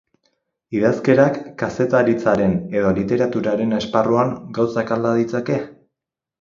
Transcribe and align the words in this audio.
Idazkerak, 0.77 1.37
kazetaritzaren 1.63 2.57
edo 2.81 2.95
literaturaren 3.01 3.79
esparruan, 3.83 4.35
gauzak 4.59 4.99
alda 4.99 5.15
ditzake? 5.23 5.63